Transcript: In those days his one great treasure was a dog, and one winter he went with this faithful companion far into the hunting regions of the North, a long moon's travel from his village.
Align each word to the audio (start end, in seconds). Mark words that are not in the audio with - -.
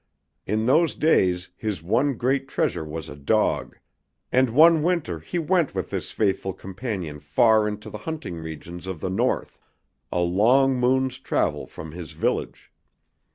In 0.47 0.65
those 0.65 0.95
days 0.95 1.51
his 1.55 1.83
one 1.83 2.15
great 2.15 2.47
treasure 2.47 2.83
was 2.83 3.07
a 3.07 3.15
dog, 3.15 3.77
and 4.31 4.49
one 4.49 4.81
winter 4.81 5.19
he 5.19 5.37
went 5.37 5.75
with 5.75 5.91
this 5.91 6.09
faithful 6.09 6.53
companion 6.53 7.19
far 7.19 7.67
into 7.67 7.87
the 7.91 7.99
hunting 7.99 8.37
regions 8.37 8.87
of 8.87 8.99
the 8.99 9.11
North, 9.11 9.59
a 10.11 10.21
long 10.21 10.79
moon's 10.79 11.19
travel 11.19 11.67
from 11.67 11.91
his 11.91 12.13
village. 12.13 12.71